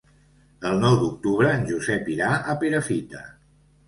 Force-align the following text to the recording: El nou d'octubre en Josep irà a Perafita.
El 0.69 0.79
nou 0.83 0.95
d'octubre 1.01 1.51
en 1.57 1.65
Josep 1.71 2.09
irà 2.13 2.31
a 2.39 2.57
Perafita. 2.65 3.23